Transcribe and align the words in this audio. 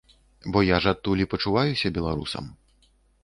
Бо 0.53 0.63
я 0.67 0.77
ж 0.85 0.93
адтуль 0.95 1.21
і 1.25 1.27
пачуваюся 1.35 1.93
беларусам. 1.97 2.51